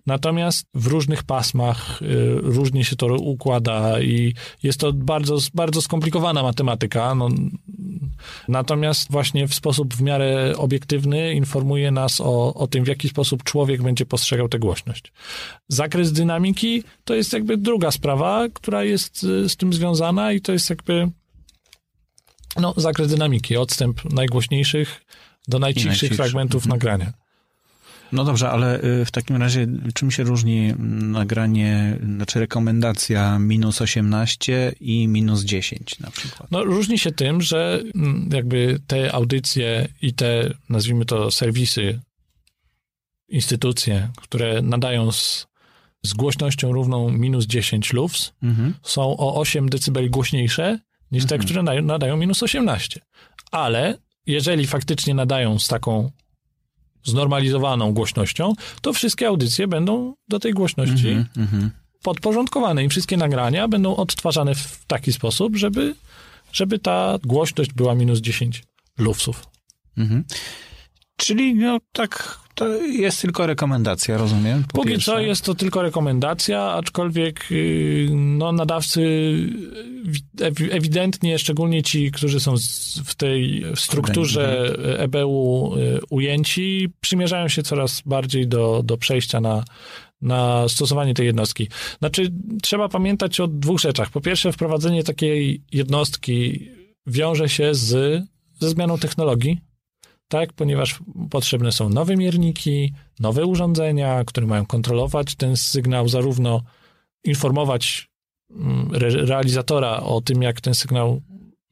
[0.07, 2.07] natomiast w różnych pasmach y,
[2.43, 7.15] różnie się to układa i jest to bardzo, bardzo skomplikowana matematyka.
[7.15, 7.29] No,
[8.49, 13.43] natomiast właśnie w sposób w miarę obiektywny informuje nas o, o tym, w jaki sposób
[13.43, 15.13] człowiek będzie postrzegał tę głośność.
[15.69, 20.53] Zakres dynamiki to jest jakby druga sprawa, która jest y, z tym związana i to
[20.53, 21.11] jest jakby
[22.57, 25.05] no, zakres dynamiki, odstęp najgłośniejszych
[25.49, 26.79] do najcichszych fragmentów mhm.
[26.79, 27.13] nagrania.
[28.13, 34.73] No dobrze, ale y, w takim razie czym się różni nagranie, znaczy rekomendacja minus 18
[34.81, 36.51] i minus 10 na przykład?
[36.51, 42.01] No różni się tym, że mm, jakby te audycje i te, nazwijmy to, serwisy,
[43.29, 45.47] instytucje, które nadają z,
[46.03, 48.75] z głośnością równą minus 10 lufs, mhm.
[48.83, 50.79] są o 8 dB głośniejsze
[51.13, 51.47] niż te, mhm.
[51.47, 53.01] które nadają, nadają minus 18.
[53.51, 56.11] Ale jeżeli faktycznie nadają z taką
[57.05, 61.71] znormalizowaną głośnością, to wszystkie audycje będą do tej głośności mm -hmm.
[62.03, 65.95] podporządkowane i wszystkie nagrania będą odtwarzane w taki sposób, żeby,
[66.53, 68.63] żeby ta głośność była minus 10
[68.99, 69.47] lufsów.
[69.99, 70.35] Mm -hmm.
[71.19, 74.65] Czyli no tak to jest tylko rekomendacja, rozumiem?
[74.65, 75.13] Po Póki pierwsze.
[75.13, 79.03] co jest to tylko rekomendacja, aczkolwiek y, no, nadawcy
[80.71, 82.55] ewidentnie, szczególnie ci, którzy są
[83.05, 89.65] w tej strukturze EBU y, ujęci, przymierzają się coraz bardziej do, do przejścia na,
[90.21, 91.69] na stosowanie tej jednostki.
[91.99, 94.11] Znaczy, trzeba pamiętać o dwóch rzeczach.
[94.11, 96.69] Po pierwsze, wprowadzenie takiej jednostki
[97.07, 98.23] wiąże się z,
[98.61, 99.68] ze zmianą technologii,
[100.29, 100.99] tak, ponieważ
[101.31, 106.63] potrzebne są nowe mierniki, nowe urządzenia, które mają kontrolować ten sygnał, zarówno
[107.25, 108.11] informować
[108.51, 108.91] mm,
[109.27, 111.23] realizatora o tym, jak ten sygnał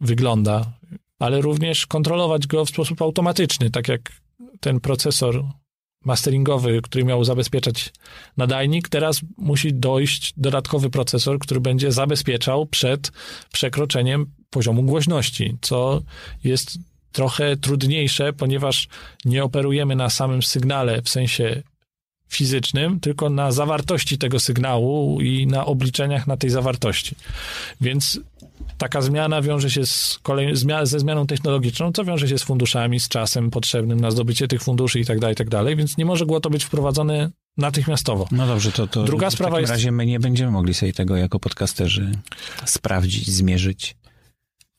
[0.01, 0.73] wygląda,
[1.19, 4.13] ale również kontrolować go w sposób automatyczny, tak jak
[4.61, 5.45] ten procesor
[6.05, 7.93] masteringowy, który miał zabezpieczać
[8.37, 13.13] nadajnik, teraz musi dojść dodatkowy procesor, który będzie zabezpieczał przed
[13.53, 16.03] przekroczeniem poziomu głośności, co
[16.45, 16.79] jest
[17.13, 18.89] trochę trudniejsze, ponieważ
[19.25, 21.63] nie operujemy na samym sygnale w sensie
[22.29, 27.17] fizycznym, tylko na zawartości tego sygnału i na obliczeniach na tej zawartości.
[27.81, 28.21] Więc
[28.79, 33.09] taka zmiana wiąże się z kolej, ze zmianą technologiczną, co wiąże się z funduszami, z
[33.09, 36.27] czasem potrzebnym na zdobycie tych funduszy i tak dalej, i tak dalej, więc nie może
[36.27, 38.29] było to być wprowadzone natychmiastowo.
[38.31, 39.73] No dobrze, to, to Druga w sprawa takim jest...
[39.73, 42.13] razie my nie będziemy mogli sobie tego jako podcasterzy
[42.65, 43.97] sprawdzić, zmierzyć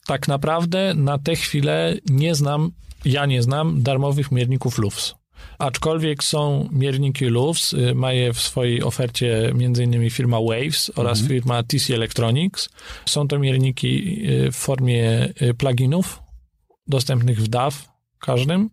[0.07, 2.71] tak naprawdę na tę chwilę nie znam,
[3.05, 5.15] ja nie znam darmowych mierników LUFS.
[5.59, 10.09] Aczkolwiek są mierniki LUFS, y, ma je w swojej ofercie m.in.
[10.09, 11.27] firma Waves oraz mhm.
[11.27, 12.69] firma TC Electronics.
[13.05, 16.19] Są to mierniki y, w formie y, pluginów
[16.87, 17.73] dostępnych w DAW
[18.19, 18.69] każdym,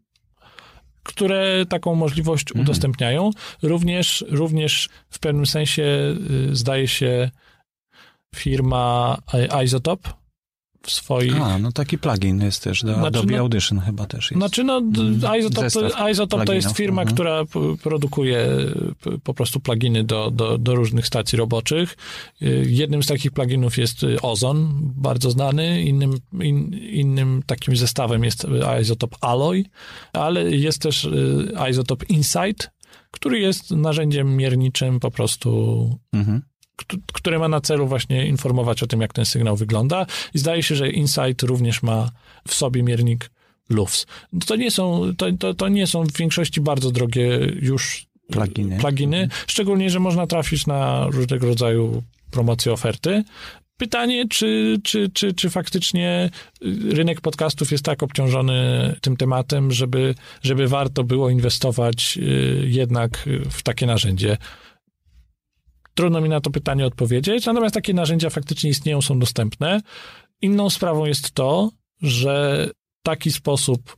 [1.03, 2.65] które taką możliwość mhm.
[2.65, 3.31] udostępniają.
[3.63, 6.17] Również, również w pewnym sensie
[6.53, 7.31] zdaje się
[8.35, 9.19] firma
[9.65, 10.24] Isotope
[10.87, 11.43] w swoich...
[11.43, 14.39] A, no taki plugin jest też, do znaczy, Adobe no, Audition chyba też jest.
[14.39, 14.81] Znaczy, no.
[15.39, 17.15] Isotope, to, Isotope to jest firma, mhm.
[17.15, 17.45] która
[17.83, 18.49] produkuje
[19.23, 21.97] po prostu pluginy do, do, do różnych stacji roboczych.
[22.43, 25.83] Y, jednym z takich pluginów jest Ozon, bardzo znany.
[25.83, 28.47] Innym, in, innym takim zestawem jest
[28.83, 29.65] Isotope Alloy,
[30.13, 32.71] ale jest też y, Isotope Insight,
[33.11, 36.43] który jest narzędziem mierniczym po prostu mhm
[37.13, 40.07] które ma na celu właśnie informować o tym, jak ten sygnał wygląda.
[40.35, 42.11] I zdaje się, że Insight również ma
[42.49, 43.31] w sobie miernik
[43.69, 44.07] LUFS.
[44.47, 48.79] To nie są, to, to, to nie są w większości bardzo drogie już pluginy.
[48.79, 53.25] pluginy, szczególnie, że można trafić na różnego rodzaju promocje oferty.
[53.77, 56.31] Pytanie, czy, czy, czy, czy faktycznie
[56.91, 58.55] rynek podcastów jest tak obciążony
[59.01, 64.37] tym tematem, żeby, żeby warto było inwestować y, jednak w takie narzędzie.
[65.95, 69.81] Trudno mi na to pytanie odpowiedzieć, natomiast takie narzędzia faktycznie istnieją, są dostępne.
[70.43, 71.71] Inną sprawą jest to,
[72.03, 72.69] że
[73.03, 73.97] taki sposób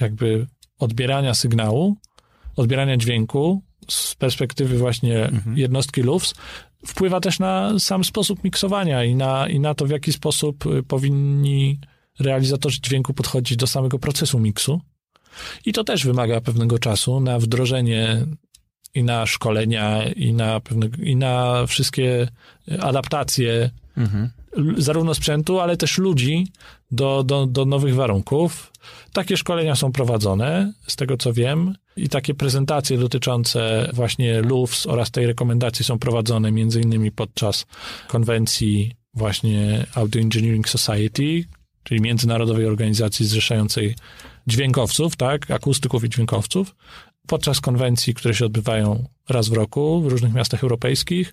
[0.00, 0.46] jakby
[0.78, 1.96] odbierania sygnału,
[2.56, 5.58] odbierania dźwięku z perspektywy właśnie mhm.
[5.58, 6.34] jednostki LUFS
[6.86, 10.82] wpływa też na sam sposób miksowania i na, i na to, w jaki sposób y,
[10.82, 11.80] powinni
[12.20, 14.80] realizatorzy dźwięku podchodzić do samego procesu miksu.
[15.64, 18.26] I to też wymaga pewnego czasu na wdrożenie
[18.94, 22.28] i na szkolenia, i na, pewne, i na wszystkie
[22.80, 24.30] adaptacje mhm.
[24.76, 26.48] zarówno sprzętu, ale też ludzi
[26.90, 28.72] do, do, do nowych warunków.
[29.12, 35.10] Takie szkolenia są prowadzone, z tego co wiem, i takie prezentacje dotyczące właśnie LUFS oraz
[35.10, 37.66] tej rekomendacji są prowadzone między innymi podczas
[38.08, 41.44] konwencji właśnie Audio Engineering Society,
[41.82, 43.94] czyli międzynarodowej organizacji zrzeszającej
[44.46, 46.74] dźwiękowców, tak, akustyków i dźwiękowców,
[47.26, 51.32] podczas konwencji, które się odbywają raz w roku w różnych miastach europejskich.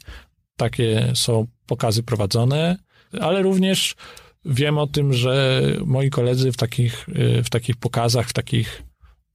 [0.57, 2.77] Takie są pokazy prowadzone,
[3.21, 3.95] ale również
[4.45, 7.07] wiem o tym, że moi koledzy w takich,
[7.43, 8.83] w takich pokazach, w takich,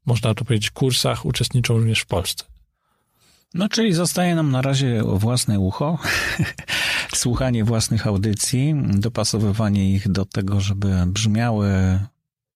[0.06, 2.44] można to powiedzieć, kursach uczestniczą również w Polsce.
[3.54, 5.98] No, czyli zostaje nam na razie własne ucho,
[7.14, 11.68] słuchanie własnych audycji, dopasowywanie ich do tego, żeby brzmiały,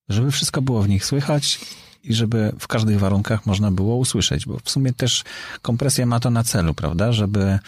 [0.08, 1.60] żeby wszystko było w nich słychać
[2.04, 5.24] i żeby w każdych warunkach można było usłyszeć, bo w sumie też
[5.62, 7.58] kompresja ma to na celu, prawda, żeby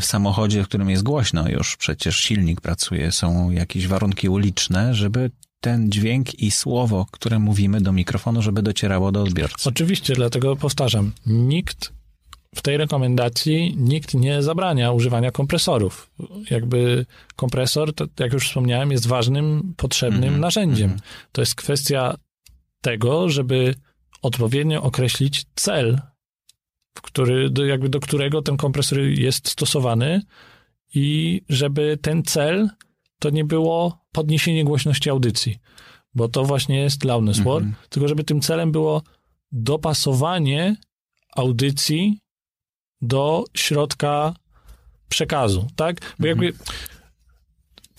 [0.00, 5.30] w samochodzie, w którym jest głośno już, przecież silnik pracuje, są jakieś warunki uliczne, żeby
[5.60, 9.68] ten dźwięk i słowo, które mówimy do mikrofonu, żeby docierało do odbiorcy.
[9.68, 11.92] Oczywiście, dlatego powtarzam, nikt
[12.54, 16.10] w tej rekomendacji nikt nie zabrania używania kompresorów.
[16.50, 20.40] Jakby kompresor, to, jak już wspomniałem, jest ważnym, potrzebnym mm -hmm.
[20.40, 20.90] narzędziem.
[20.90, 21.28] Mm -hmm.
[21.32, 22.14] To jest kwestia
[22.82, 23.74] tego, żeby
[24.22, 26.00] odpowiednio określić cel,
[27.02, 30.22] który, do, jakby do którego ten kompresor jest stosowany
[30.94, 32.68] i żeby ten cel
[33.18, 35.58] to nie było podniesienie głośności audycji,
[36.14, 37.72] bo to właśnie jest loudness mm -hmm.
[37.88, 39.02] tylko żeby tym celem było
[39.52, 40.76] dopasowanie
[41.36, 42.20] audycji
[43.02, 44.34] do środka
[45.08, 46.14] przekazu, tak?
[46.18, 46.64] Bo jakby mhm.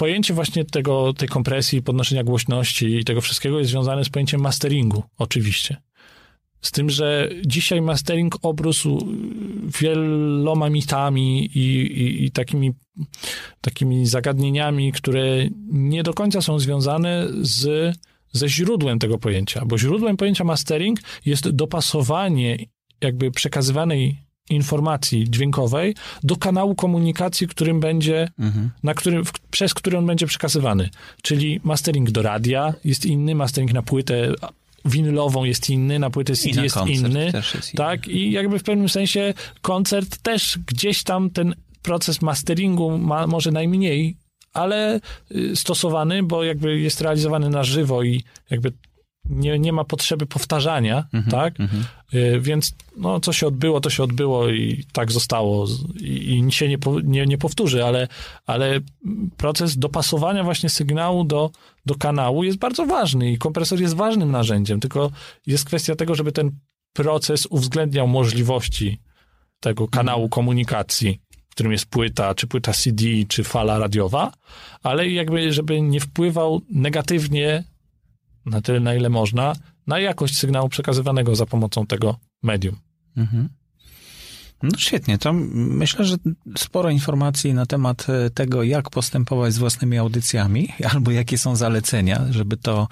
[0.01, 5.03] Pojęcie właśnie tego, tej kompresji, podnoszenia głośności i tego wszystkiego jest związane z pojęciem masteringu,
[5.17, 5.77] oczywiście.
[6.61, 9.07] Z tym, że dzisiaj mastering obrósł
[9.81, 12.71] wieloma mitami i, i, i, takimi,
[13.61, 17.95] takimi zagadnieniami, które nie do końca są związane z,
[18.31, 22.57] ze źródłem tego pojęcia, bo źródłem pojęcia mastering jest dopasowanie
[23.01, 24.17] jakby przekazywanej
[24.51, 28.69] informacji dźwiękowej do kanału komunikacji, którym będzie, mhm.
[28.83, 30.89] na którym, w, przez który on będzie przekazywany.
[31.21, 34.33] Czyli mastering do radia jest inny, mastering na płytę
[34.85, 37.31] winylową jest inny, na płytę CD jest inny.
[37.55, 43.27] Jest tak, i jakby w pewnym sensie koncert też gdzieś tam ten proces masteringu ma
[43.27, 44.15] może najmniej,
[44.53, 44.99] ale
[45.31, 48.71] y, stosowany, bo jakby jest realizowany na żywo i jakby
[49.25, 51.59] nie, nie ma potrzeby powtarzania, mm -hmm, tak?
[51.59, 52.41] Mm -hmm.
[52.41, 55.67] Więc no, co się odbyło, to się odbyło i tak zostało
[55.99, 58.07] i, i się nie, nie, nie powtórzy, ale,
[58.45, 58.79] ale
[59.37, 61.51] proces dopasowania właśnie sygnału do,
[61.85, 65.11] do kanału jest bardzo ważny i kompresor jest ważnym narzędziem, tylko
[65.47, 66.51] jest kwestia tego, żeby ten
[66.93, 68.99] proces uwzględniał możliwości
[69.59, 70.29] tego kanału -hmm.
[70.29, 74.31] komunikacji, w którym jest płyta, czy płyta CD, czy fala radiowa,
[74.83, 77.63] ale jakby, żeby nie wpływał negatywnie
[78.45, 79.53] na tyle, na ile można,
[79.87, 82.75] na jakość sygnału przekazywanego za pomocą tego medium.
[83.17, 83.49] Mhm.
[84.63, 86.15] No świetnie, to myślę, że
[86.57, 92.21] sporo informacji na temat e, tego, jak postępować z własnymi audycjami, albo jakie są zalecenia,
[92.29, 92.87] żeby to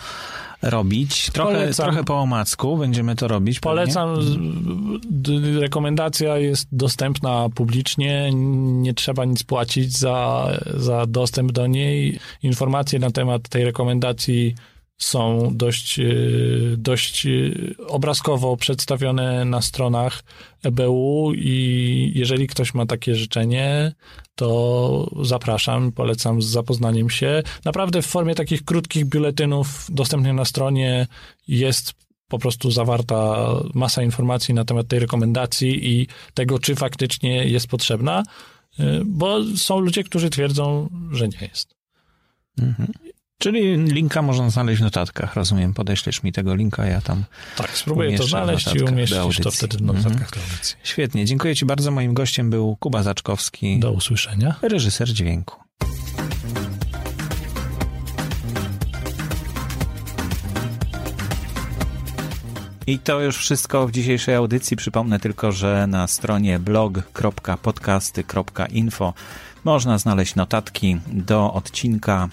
[0.62, 1.30] robić.
[1.34, 3.60] Trochę, trochę po omacku będziemy to robić.
[3.60, 4.16] Polecam.
[4.16, 5.60] Pewnie.
[5.60, 8.30] Rekomendacja jest dostępna publicznie.
[8.34, 12.20] Nie trzeba nic płacić za, za dostęp do niej.
[12.44, 14.56] Informacje na temat tej rekomendacji
[15.00, 16.06] są dość, e,
[16.78, 17.30] dość e,
[17.88, 20.24] obrazkowo przedstawione na stronach
[20.64, 23.94] EBU i jeżeli ktoś ma takie życzenie,
[24.36, 27.44] to zapraszam, polecam z zapoznaniem się.
[27.66, 31.08] Naprawdę w formie takich krótkich biuletynów dostępnych na stronie
[31.48, 31.94] jest
[32.28, 38.24] po prostu zawarta masa informacji na temat tej rekomendacji i tego, czy faktycznie jest potrzebna,
[38.80, 41.76] e, bo są ludzie, którzy twierdzą, że nie jest.
[42.58, 42.92] Mhm.
[43.42, 45.74] Czyli linka można znaleźć w notatkach, rozumiem.
[45.74, 47.24] Podeślesz mi tego linka, ja tam.
[47.58, 50.32] Tak, spróbuję to znaleźć i umieścić to wtedy w notatkach mhm.
[50.32, 50.76] do audycji.
[50.84, 51.92] Świetnie, dziękuję Ci bardzo.
[51.92, 53.80] Moim gościem był Kuba Zaczkowski.
[53.80, 54.56] Do usłyszenia.
[54.62, 55.56] Reżyser dźwięku.
[62.88, 64.78] I to już wszystko w dzisiejszej audycji.
[64.78, 69.14] Przypomnę tylko, że na stronie blog.podcasty.info
[69.64, 72.30] można znaleźć notatki do odcinka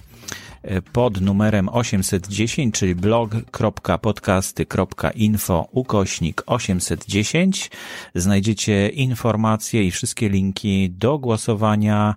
[0.92, 7.70] pod numerem 810, czyli blog.podcasty.info ukośnik 810.
[8.14, 12.14] Znajdziecie informacje i wszystkie linki do głosowania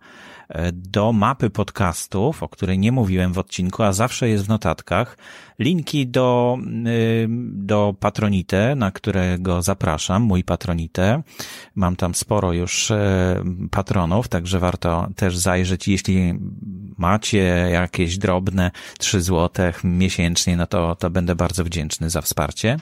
[0.73, 5.17] do mapy podcastów, o której nie mówiłem w odcinku, a zawsze jest w notatkach,
[5.59, 11.21] linki do, y, do Patronite, na którego zapraszam, mój Patronite.
[11.75, 15.87] Mam tam sporo już e, patronów, także warto też zajrzeć.
[15.87, 16.33] Jeśli
[16.97, 18.38] macie jakieś drobne
[18.97, 22.77] 3 zł miesięcznie, no to, to będę bardzo wdzięczny za wsparcie.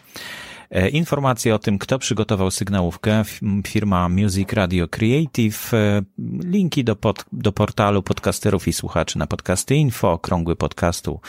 [0.72, 3.24] E, informacje o tym, kto przygotował sygnałówkę,
[3.68, 6.02] firma Music Radio Creative, e,
[6.44, 11.20] linki do, pod, do portalu podcasterów i słuchaczy na podcasty info, okrągły podcastu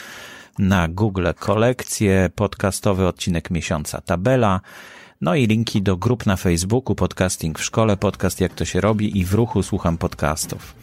[0.59, 4.61] na Google, kolekcje, podcastowy odcinek miesiąca, tabela,
[5.21, 9.19] no i linki do grup na Facebooku, podcasting w szkole, podcast jak to się robi
[9.19, 10.75] i w ruchu słucham podcastów.